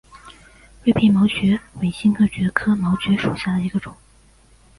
[0.83, 3.95] 锐片毛蕨为金星蕨科毛蕨属下的一个种。